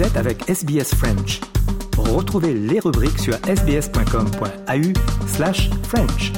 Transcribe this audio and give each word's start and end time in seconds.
Êtes 0.00 0.16
avec 0.16 0.48
SBS 0.48 0.94
French. 0.94 1.40
Retrouvez 1.98 2.54
les 2.54 2.80
rubriques 2.80 3.18
sur 3.18 3.34
sbs.com.au 3.34 4.92
slash 5.26 5.68
French. 5.82 6.32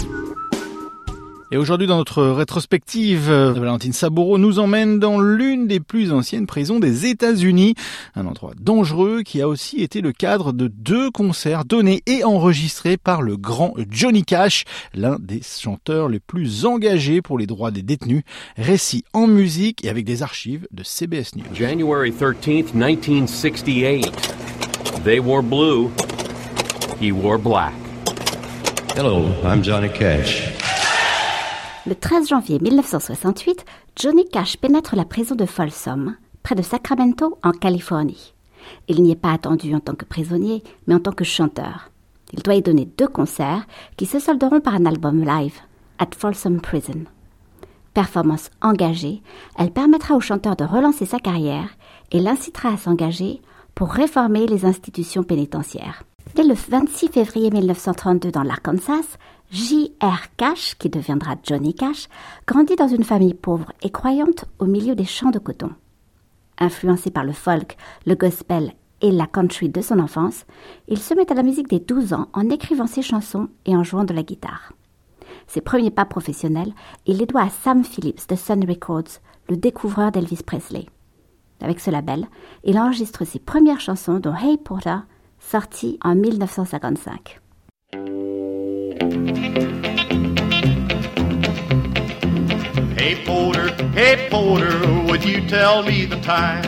Et 1.56 1.58
aujourd'hui, 1.58 1.86
dans 1.86 1.96
notre 1.96 2.22
rétrospective, 2.22 3.30
euh, 3.30 3.54
Valentine 3.54 3.94
Saboureau 3.94 4.36
nous 4.36 4.58
emmène 4.58 4.98
dans 4.98 5.18
l'une 5.18 5.66
des 5.66 5.80
plus 5.80 6.12
anciennes 6.12 6.46
prisons 6.46 6.78
des 6.78 7.06
États-Unis, 7.06 7.74
un 8.14 8.26
endroit 8.26 8.52
dangereux 8.60 9.22
qui 9.22 9.40
a 9.40 9.48
aussi 9.48 9.80
été 9.80 10.02
le 10.02 10.12
cadre 10.12 10.52
de 10.52 10.68
deux 10.68 11.10
concerts 11.10 11.64
donnés 11.64 12.02
et 12.04 12.24
enregistrés 12.24 12.98
par 12.98 13.22
le 13.22 13.38
grand 13.38 13.72
Johnny 13.88 14.22
Cash, 14.22 14.64
l'un 14.92 15.16
des 15.18 15.40
chanteurs 15.40 16.10
les 16.10 16.20
plus 16.20 16.66
engagés 16.66 17.22
pour 17.22 17.38
les 17.38 17.46
droits 17.46 17.70
des 17.70 17.82
détenus. 17.82 18.24
Récit 18.58 19.04
en 19.14 19.26
musique 19.26 19.82
et 19.82 19.88
avec 19.88 20.04
des 20.04 20.22
archives 20.22 20.68
de 20.72 20.82
CBS 20.82 21.36
News. 21.36 21.54
January 21.54 22.10
13th, 22.10 22.74
1968. 22.74 24.12
They 25.04 25.20
wore 25.20 25.42
blue. 25.42 25.90
He 27.00 27.12
wore 27.12 27.38
black. 27.38 27.72
Hello, 28.94 29.24
I'm 29.42 29.62
Johnny 29.62 29.88
Cash. 29.88 30.55
Le 31.88 31.94
13 31.94 32.26
janvier 32.26 32.58
1968, 32.58 33.64
Johnny 33.94 34.24
Cash 34.28 34.56
pénètre 34.56 34.96
la 34.96 35.04
prison 35.04 35.36
de 35.36 35.46
Folsom, 35.46 36.16
près 36.42 36.56
de 36.56 36.62
Sacramento, 36.62 37.38
en 37.44 37.52
Californie. 37.52 38.34
Il 38.88 39.04
n'y 39.04 39.12
est 39.12 39.14
pas 39.14 39.30
attendu 39.30 39.72
en 39.72 39.78
tant 39.78 39.94
que 39.94 40.04
prisonnier, 40.04 40.64
mais 40.88 40.96
en 40.96 40.98
tant 40.98 41.12
que 41.12 41.22
chanteur. 41.22 41.92
Il 42.32 42.42
doit 42.42 42.56
y 42.56 42.62
donner 42.62 42.88
deux 42.98 43.06
concerts 43.06 43.68
qui 43.96 44.04
se 44.04 44.18
solderont 44.18 44.58
par 44.58 44.74
un 44.74 44.84
album 44.84 45.24
live, 45.24 45.60
At 46.00 46.08
Folsom 46.18 46.60
Prison. 46.60 47.04
Performance 47.94 48.50
engagée, 48.62 49.22
elle 49.56 49.70
permettra 49.70 50.16
au 50.16 50.20
chanteur 50.20 50.56
de 50.56 50.64
relancer 50.64 51.06
sa 51.06 51.20
carrière 51.20 51.68
et 52.10 52.18
l'incitera 52.18 52.70
à 52.70 52.76
s'engager 52.78 53.40
pour 53.76 53.90
réformer 53.90 54.48
les 54.48 54.64
institutions 54.64 55.22
pénitentiaires. 55.22 56.02
Dès 56.34 56.42
le 56.42 56.54
26 56.54 57.08
février 57.08 57.50
1932 57.50 58.32
dans 58.32 58.42
l'Arkansas, 58.42 59.16
J.R. 59.52 60.36
Cash, 60.36 60.74
qui 60.76 60.90
deviendra 60.90 61.36
Johnny 61.42 61.72
Cash, 61.72 62.08
grandit 62.46 62.74
dans 62.74 62.88
une 62.88 63.04
famille 63.04 63.34
pauvre 63.34 63.72
et 63.82 63.90
croyante 63.90 64.44
au 64.58 64.66
milieu 64.66 64.94
des 64.96 65.04
champs 65.04 65.30
de 65.30 65.38
coton. 65.38 65.70
Influencé 66.58 67.10
par 67.10 67.24
le 67.24 67.32
folk, 67.32 67.76
le 68.06 68.16
gospel 68.16 68.72
et 69.02 69.12
la 69.12 69.26
country 69.26 69.68
de 69.68 69.80
son 69.80 70.00
enfance, 70.00 70.46
il 70.88 70.98
se 70.98 71.14
met 71.14 71.30
à 71.30 71.34
la 71.34 71.42
musique 71.44 71.68
dès 71.68 71.78
12 71.78 72.12
ans 72.12 72.28
en 72.32 72.50
écrivant 72.50 72.86
ses 72.86 73.02
chansons 73.02 73.48
et 73.66 73.76
en 73.76 73.84
jouant 73.84 74.04
de 74.04 74.14
la 74.14 74.22
guitare. 74.22 74.72
Ses 75.46 75.60
premiers 75.60 75.90
pas 75.90 76.06
professionnels, 76.06 76.72
il 77.06 77.18
les 77.18 77.26
doit 77.26 77.42
à 77.42 77.50
Sam 77.50 77.84
Phillips 77.84 78.28
de 78.28 78.34
Sun 78.34 78.64
Records, 78.68 79.20
le 79.48 79.56
découvreur 79.56 80.10
d'Elvis 80.10 80.42
Presley. 80.44 80.86
Avec 81.60 81.78
ce 81.78 81.90
label, 81.90 82.26
il 82.64 82.78
enregistre 82.78 83.24
ses 83.24 83.38
premières 83.38 83.80
chansons 83.80 84.18
dont 84.18 84.34
Hey 84.34 84.58
Porter, 84.58 84.98
sorti 85.38 85.98
en 86.02 86.16
1955. 86.16 87.40
Hey 92.96 93.14
Porter, 93.26 93.68
hey 93.92 94.26
Porter, 94.30 94.72
would 95.02 95.22
you 95.22 95.46
tell 95.46 95.82
me 95.82 96.06
the 96.06 96.18
time? 96.20 96.64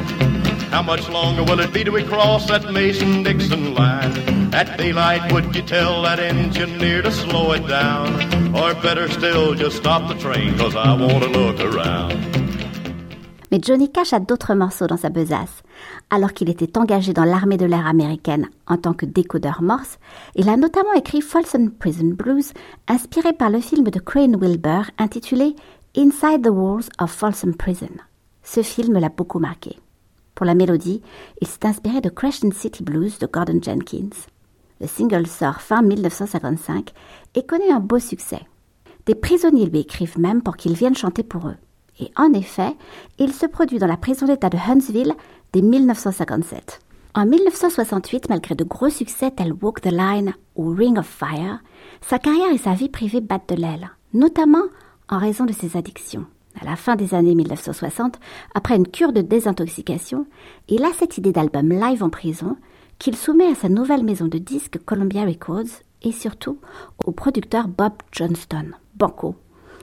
How 0.71 0.83
much 0.83 1.09
longer 1.09 1.43
will 1.43 1.59
it 1.61 1.73
be 1.73 1.85
till 1.85 1.95
we 1.95 2.05
cross 2.05 2.47
that 2.49 2.71
Mason-Dixon 2.71 3.75
line? 3.75 4.53
At 4.53 4.77
daylight, 4.77 5.33
would 5.33 5.57
you 5.57 5.63
tell 5.63 6.03
that 6.03 6.21
engineer 6.21 7.01
to 7.01 7.11
slow 7.11 7.53
it 7.53 7.67
down? 7.67 8.55
Or 8.55 8.75
better 8.75 9.09
still, 9.09 9.55
just 9.55 9.79
stop 9.79 10.07
the 10.07 10.17
train, 10.17 10.57
cause 10.59 10.77
I 10.77 10.93
want 10.93 11.25
to 11.25 11.31
look 11.31 11.61
around. 11.61 12.13
Mais 13.51 13.61
Johnny 13.63 13.91
Cash 13.91 14.13
a 14.13 14.21
d'autres 14.21 14.55
morceaux 14.55 14.87
dans 14.87 14.99
sa 14.99 15.09
besace. 15.09 15.63
Alors 16.11 16.35
qu'il 16.35 16.51
était 16.51 16.77
engagé 16.77 17.15
dans 17.15 17.25
l'armée 17.25 17.57
de 17.57 17.65
l'air 17.65 17.87
américaine 17.87 18.49
en 18.67 18.77
tant 18.77 18.93
que 18.93 19.07
décodeur 19.07 19.63
morse, 19.63 19.99
il 20.35 20.51
a 20.51 20.59
notamment 20.59 20.93
écrit 20.93 21.23
Folsom 21.23 21.71
Prison 21.71 22.15
Blues, 22.15 22.53
inspiré 22.89 23.33
par 23.33 23.49
le 23.49 23.61
film 23.61 23.85
de 23.85 23.99
Crane 23.99 24.37
Wilbur 24.37 24.91
intitulé 24.99 25.57
Inside 25.97 26.43
the 26.43 26.51
Walls 26.51 26.91
of 26.99 27.11
Folsom 27.11 27.55
Prison. 27.55 27.89
Ce 28.43 28.63
film 28.63 28.99
l'a 28.99 29.09
beaucoup 29.09 29.39
marqué. 29.39 29.79
Pour 30.35 30.45
la 30.45 30.55
mélodie, 30.55 31.01
il 31.41 31.49
s'est 31.49 31.65
inspiré 31.67 32.03
de 32.03 32.11
Crescent 32.11 32.53
City 32.53 32.83
Blues 32.85 33.19
de 33.19 33.27
Gordon 33.27 33.59
Jenkins. 33.61 34.11
Le 34.81 34.87
single 34.87 35.27
sort 35.27 35.63
fin 35.63 35.81
1955 35.81 36.93
et 37.35 37.43
connaît 37.45 37.73
un 37.73 37.81
beau 37.81 37.99
succès. 37.99 38.43
Des 39.07 39.15
prisonniers 39.15 39.65
lui 39.65 39.81
écrivent 39.81 40.19
même 40.19 40.43
pour 40.43 40.59
qu'il 40.59 40.75
vienne 40.75 40.95
chanter 40.95 41.23
pour 41.23 41.49
eux. 41.49 41.57
Et 41.99 42.13
en 42.17 42.35
effet, 42.35 42.77
il 43.19 43.33
se 43.33 43.47
produit 43.47 43.79
dans 43.79 43.87
la 43.87 43.97
prison 43.97 44.27
d'État 44.27 44.51
de 44.51 44.59
Huntsville 44.59 45.15
dès 45.55 45.63
1957. 45.63 46.81
En 47.15 47.25
1968, 47.25 48.29
malgré 48.29 48.55
de 48.55 48.63
gros 48.63 48.91
succès 48.91 49.31
tels 49.31 49.55
Walk 49.55 49.81
the 49.81 49.91
Line 49.91 50.35
ou 50.55 50.69
Ring 50.69 50.99
of 50.99 51.07
Fire, 51.07 51.61
sa 52.03 52.19
carrière 52.19 52.53
et 52.53 52.59
sa 52.59 52.75
vie 52.75 52.91
privée 52.91 53.23
battent 53.23 53.49
de 53.49 53.61
l'aile, 53.61 53.91
notamment 54.13 54.65
en 55.09 55.19
raison 55.19 55.45
de 55.45 55.53
ses 55.53 55.77
addictions. 55.77 56.27
À 56.61 56.65
la 56.65 56.77
fin 56.77 56.97
des 56.97 57.15
années 57.15 57.35
1960, 57.35 58.19
après 58.55 58.77
une 58.77 58.89
cure 58.89 59.13
de 59.13 59.21
désintoxication, 59.21 60.27
il 60.69 60.85
a 60.85 60.93
cette 60.93 61.19
idée 61.19 61.33
d'album 61.33 61.69
live 61.69 62.03
en 62.03 62.11
prison 62.11 62.57
qu'il 62.99 63.17
soumet 63.17 63.47
à 63.47 63.55
sa 63.55 63.69
nouvelle 63.69 64.03
maison 64.03 64.27
de 64.27 64.39
disques 64.39 64.79
Columbia 64.85 65.25
Records 65.25 65.83
et 66.03 66.13
surtout 66.13 66.59
au 67.05 67.13
producteur 67.13 67.69
Bob 67.69 67.93
Johnston, 68.13 68.73
Banco. 68.97 69.37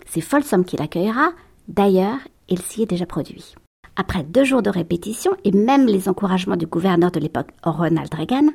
C'est 0.05 0.21
Folsom 0.21 0.65
qui 0.65 0.77
l'accueillera, 0.77 1.31
d'ailleurs, 1.67 2.19
il 2.49 2.59
s'y 2.59 2.83
est 2.83 2.89
déjà 2.89 3.05
produit. 3.05 3.55
Après 3.95 4.23
deux 4.23 4.43
jours 4.43 4.61
de 4.61 4.69
répétition 4.69 5.31
et 5.45 5.51
même 5.51 5.85
les 5.85 6.09
encouragements 6.09 6.57
du 6.57 6.65
gouverneur 6.65 7.11
de 7.11 7.19
l'époque 7.21 7.51
Ronald 7.63 8.13
Reagan, 8.13 8.49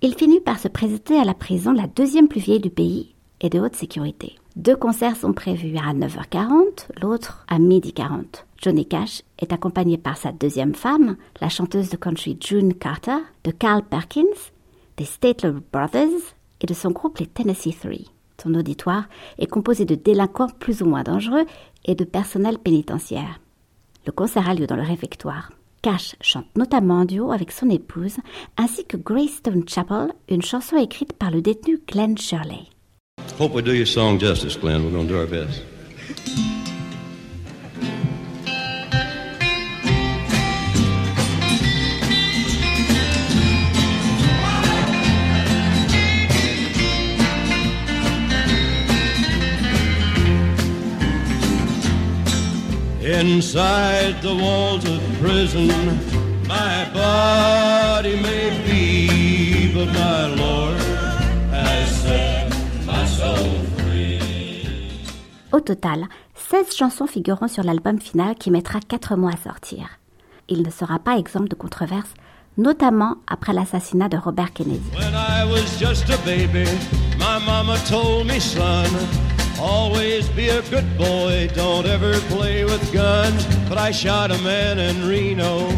il 0.00 0.14
finit 0.14 0.40
par 0.40 0.58
se 0.58 0.68
présenter 0.68 1.18
à 1.18 1.24
la 1.24 1.34
prison 1.34 1.72
la 1.72 1.86
deuxième 1.86 2.28
plus 2.28 2.40
vieille 2.40 2.60
du 2.60 2.70
pays 2.70 3.14
et 3.40 3.50
de 3.50 3.60
haute 3.60 3.76
sécurité. 3.76 4.36
Deux 4.56 4.76
concerts 4.76 5.16
sont 5.16 5.32
prévus 5.32 5.76
à 5.76 5.94
9h40, 5.94 6.88
l'autre 7.00 7.44
à 7.48 7.58
12h40. 7.58 8.44
Johnny 8.60 8.86
Cash 8.86 9.22
est 9.38 9.52
accompagné 9.52 9.98
par 9.98 10.16
sa 10.16 10.32
deuxième 10.32 10.74
femme, 10.74 11.16
la 11.40 11.48
chanteuse 11.48 11.90
de 11.90 11.96
country 11.96 12.36
June 12.40 12.74
Carter, 12.74 13.18
de 13.44 13.52
Carl 13.52 13.82
Perkins, 13.82 14.24
des 14.96 15.04
Statler 15.04 15.52
Brothers 15.72 16.34
et 16.60 16.66
de 16.66 16.74
son 16.74 16.90
groupe 16.90 17.18
les 17.18 17.26
Tennessee 17.26 17.78
Three. 17.78 18.10
Son 18.42 18.54
auditoire 18.54 19.04
est 19.38 19.46
composé 19.46 19.84
de 19.84 19.94
délinquants 19.94 20.50
plus 20.58 20.82
ou 20.82 20.86
moins 20.86 21.02
dangereux 21.02 21.44
et 21.84 21.94
de 21.94 22.04
personnel 22.04 22.58
pénitentiaire. 22.58 23.40
Le 24.06 24.12
concert 24.12 24.48
a 24.48 24.54
lieu 24.54 24.66
dans 24.66 24.76
le 24.76 24.82
réfectoire. 24.82 25.50
Cash 25.82 26.16
chante 26.20 26.46
notamment 26.56 27.00
en 27.00 27.04
duo 27.04 27.30
avec 27.30 27.52
son 27.52 27.70
épouse, 27.70 28.16
ainsi 28.56 28.84
que 28.84 28.96
Greystone 28.96 29.68
Chapel, 29.68 30.12
une 30.28 30.42
chanson 30.42 30.76
écrite 30.76 31.12
par 31.12 31.30
le 31.30 31.42
détenu 31.42 31.80
Glenn 31.86 32.18
Shirley. 32.18 32.66
Hope 33.38 33.52
we 33.52 33.62
do 33.62 33.72
your 33.72 33.86
song 33.86 34.18
justice, 34.18 34.56
Glenn. 34.56 34.84
We're 34.84 34.90
going 34.90 35.06
to 35.06 35.14
do 35.14 35.20
our 35.20 35.26
best. 35.28 35.62
Inside 53.00 54.20
the 54.20 54.34
walls 54.34 54.84
of 54.84 55.00
prison, 55.20 55.68
my 56.48 56.90
body 56.92 58.20
may 58.20 58.50
be, 58.66 59.72
but 59.72 59.86
my 59.92 60.26
Lord 60.34 60.87
Au 65.58 65.60
total, 65.60 66.06
16 66.36 66.72
chansons 66.72 67.08
figureront 67.08 67.48
sur 67.48 67.64
l'album 67.64 68.00
final 68.00 68.36
qui 68.36 68.52
mettra 68.52 68.78
4 68.78 69.16
mois 69.16 69.32
à 69.32 69.36
sortir. 69.36 69.88
Il 70.48 70.62
ne 70.62 70.70
sera 70.70 71.00
pas 71.00 71.18
exempt 71.18 71.50
de 71.50 71.56
controverses, 71.56 72.14
notamment 72.58 73.16
après 73.26 73.52
l'assassinat 73.52 74.08
de 74.08 74.16
Robert 74.16 74.52
Kennedy. 74.52 74.88
When 74.94 75.14
I 75.14 75.44
was 75.50 75.66
just 75.80 76.08
a 76.10 76.16
baby, 76.24 76.64
my 77.18 77.44
mama 77.44 77.76
told 77.88 78.28
me, 78.28 78.38
son, 78.38 78.86
always 79.60 80.28
be 80.36 80.48
a 80.48 80.62
good 80.70 80.86
boy, 80.96 81.48
don't 81.56 81.86
ever 81.86 82.20
play 82.28 82.62
with 82.62 82.92
guns. 82.92 83.44
But 83.68 83.78
I 83.78 83.90
shot 83.90 84.30
a 84.30 84.38
man 84.44 84.78
in 84.78 85.08
Reno 85.08 85.72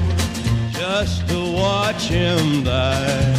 just 0.73 1.26
to 1.29 1.55
watch 1.56 2.11
him 2.11 2.65
die. 2.65 3.35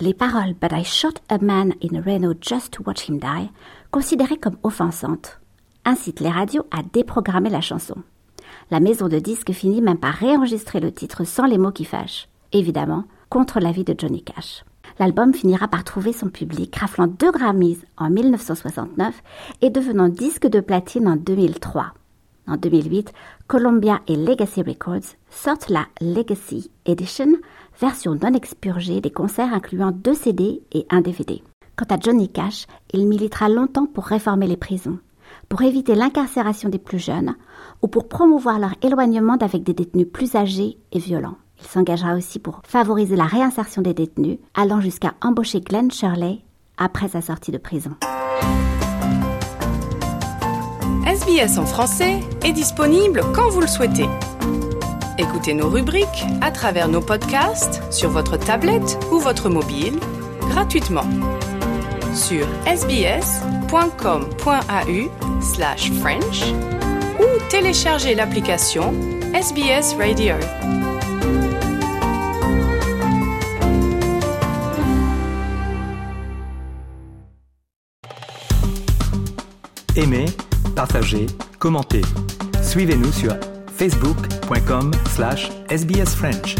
Les 0.00 0.14
paroles 0.14 0.54
But 0.54 0.72
I 0.72 0.84
shot 0.84 1.20
a 1.28 1.38
man 1.42 1.74
in 1.80 2.00
Reno 2.00 2.34
just 2.34 2.72
to 2.74 2.82
watch 2.84 3.02
him 3.08 3.18
die, 3.18 3.50
considérées 3.90 4.38
comme 4.38 4.56
offensantes, 4.62 5.40
incitent 5.84 6.20
les 6.20 6.30
radios 6.30 6.66
à 6.70 6.82
déprogrammer 6.82 7.50
la 7.50 7.60
chanson. 7.60 7.96
La 8.70 8.80
maison 8.80 9.08
de 9.08 9.18
disques 9.18 9.52
finit 9.52 9.80
même 9.80 9.98
par 9.98 10.14
réenregistrer 10.14 10.80
le 10.80 10.92
titre 10.92 11.24
sans 11.24 11.46
les 11.46 11.58
mots 11.58 11.72
qui 11.72 11.84
fâchent. 11.84 12.28
Évidemment, 12.52 13.04
contre 13.28 13.60
l'avis 13.60 13.84
de 13.84 13.94
Johnny 13.96 14.22
Cash. 14.22 14.64
L'album 14.98 15.32
finira 15.32 15.68
par 15.68 15.84
trouver 15.84 16.12
son 16.12 16.28
public, 16.28 16.74
raflant 16.76 17.06
deux 17.06 17.30
Grammys 17.30 17.78
en 17.96 18.10
1969 18.10 19.22
et 19.62 19.70
devenant 19.70 20.08
disque 20.08 20.46
de 20.46 20.60
platine 20.60 21.08
en 21.08 21.16
2003. 21.16 21.94
En 22.46 22.56
2008, 22.56 23.12
Columbia 23.46 24.00
et 24.08 24.16
Legacy 24.16 24.62
Records 24.62 25.14
sortent 25.30 25.68
la 25.68 25.86
Legacy 26.00 26.70
Edition, 26.84 27.32
version 27.80 28.16
non 28.16 28.34
expurgée 28.34 29.00
des 29.00 29.10
concerts 29.10 29.54
incluant 29.54 29.92
deux 29.92 30.14
CD 30.14 30.62
et 30.72 30.86
un 30.90 31.00
DVD. 31.00 31.42
Quant 31.80 31.96
à 31.96 31.98
Johnny 31.98 32.28
Cash, 32.28 32.66
il 32.92 33.06
militera 33.06 33.48
longtemps 33.48 33.86
pour 33.86 34.04
réformer 34.04 34.46
les 34.46 34.58
prisons, 34.58 34.98
pour 35.48 35.62
éviter 35.62 35.94
l'incarcération 35.94 36.68
des 36.68 36.78
plus 36.78 36.98
jeunes 36.98 37.34
ou 37.80 37.88
pour 37.88 38.06
promouvoir 38.06 38.58
leur 38.58 38.74
éloignement 38.82 39.38
d'avec 39.38 39.62
des 39.62 39.72
détenus 39.72 40.06
plus 40.12 40.36
âgés 40.36 40.76
et 40.92 40.98
violents. 40.98 41.38
Il 41.58 41.66
s'engagera 41.66 42.16
aussi 42.16 42.38
pour 42.38 42.60
favoriser 42.64 43.16
la 43.16 43.24
réinsertion 43.24 43.80
des 43.80 43.94
détenus, 43.94 44.36
allant 44.52 44.82
jusqu'à 44.82 45.14
embaucher 45.22 45.62
Glenn 45.62 45.90
Shirley 45.90 46.40
après 46.76 47.08
sa 47.08 47.22
sortie 47.22 47.50
de 47.50 47.56
prison. 47.56 47.92
SBS 51.06 51.56
en 51.56 51.64
français 51.64 52.20
est 52.44 52.52
disponible 52.52 53.22
quand 53.34 53.48
vous 53.48 53.62
le 53.62 53.66
souhaitez. 53.66 54.08
Écoutez 55.16 55.54
nos 55.54 55.70
rubriques 55.70 56.26
à 56.42 56.50
travers 56.50 56.88
nos 56.88 57.00
podcasts 57.00 57.80
sur 57.90 58.10
votre 58.10 58.36
tablette 58.36 58.98
ou 59.10 59.18
votre 59.18 59.48
mobile 59.48 59.98
gratuitement 60.50 61.06
sur 62.14 62.46
sbs.com.au 62.66 63.50
slash 65.40 65.90
French 66.00 66.52
ou 67.18 67.26
téléchargez 67.48 68.14
l'application 68.14 68.92
SBS 69.32 69.94
Radio. 69.98 70.34
Aimez, 79.96 80.26
partagez, 80.74 81.26
commentez. 81.58 82.02
Suivez-nous 82.62 83.12
sur 83.12 83.34
facebook.com 83.76 84.92
slash 85.14 85.50
sbsfrench. 85.68 86.56